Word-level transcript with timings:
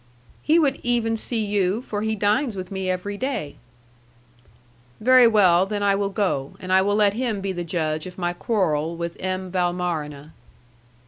"He 0.41 0.57
would 0.57 0.79
even 0.81 1.15
see 1.15 1.45
you, 1.45 1.83
for 1.83 2.01
he 2.01 2.15
dines 2.15 2.55
with 2.55 2.71
me 2.71 2.89
every 2.89 3.17
day." 3.17 3.57
"Very 4.99 5.27
well, 5.27 5.67
then 5.67 5.83
I 5.83 5.93
will 5.93 6.09
go, 6.09 6.55
and 6.59 6.73
I 6.73 6.81
will 6.81 6.95
let 6.95 7.13
him 7.13 7.39
be 7.39 7.51
the 7.51 7.63
judge 7.63 8.07
of 8.07 8.17
my 8.17 8.33
quarrel 8.33 8.95
with 8.97 9.15
M. 9.19 9.51
Valmarana." 9.51 10.31